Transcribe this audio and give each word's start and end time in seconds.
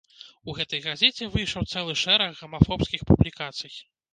У 0.47 0.55
гэтай 0.59 0.79
газеце 0.85 1.27
выйшаў 1.35 1.67
цэлы 1.73 1.93
шэраг 2.07 2.35
гамафобскіх 2.41 3.07
публікацый. 3.11 3.73